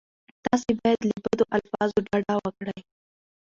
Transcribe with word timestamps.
تاسې 0.45 0.69
باید 0.81 0.99
له 1.09 1.17
بدو 1.23 1.45
الفاظو 1.57 1.97
ډډه 2.07 2.35
وکړئ. 2.45 2.79